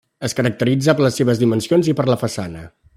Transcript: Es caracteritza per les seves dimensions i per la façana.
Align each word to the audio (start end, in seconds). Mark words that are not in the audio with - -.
Es 0.27 0.33
caracteritza 0.37 0.95
per 1.01 1.05
les 1.07 1.19
seves 1.21 1.43
dimensions 1.45 1.91
i 1.93 1.97
per 2.01 2.11
la 2.13 2.21
façana. 2.27 2.69